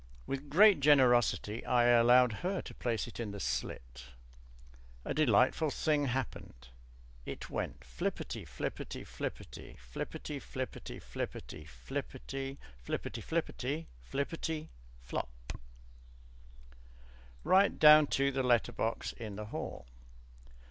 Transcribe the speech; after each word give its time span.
With 0.25 0.49
great 0.49 0.79
generosity 0.79 1.63
I 1.63 1.83
allowed 1.85 2.31
her 2.41 2.59
to 2.63 2.73
place 2.73 3.05
it 3.07 3.19
in 3.19 3.29
the 3.29 3.39
slit. 3.39 4.05
A 5.05 5.13
delightful 5.13 5.69
thing 5.69 6.05
happened. 6.07 6.69
It 7.27 7.51
went 7.51 7.81
Flipperty 7.83 8.43
flipperty 8.43 9.03
flipperty 9.05 9.75
flipperty 9.77 10.39
flipperty 10.41 10.99
flipperty 10.99 11.69
flipperty 11.69 12.57
flipperty 12.83 13.21
flipperty 13.29 13.85
flipperty 14.11 14.69
FLOP. 15.03 15.53
Right 17.43 17.77
down 17.77 18.07
to 18.07 18.31
the 18.31 18.41
letter 18.41 18.71
box 18.71 19.13
in 19.13 19.35
the 19.35 19.45
hall. 19.45 19.85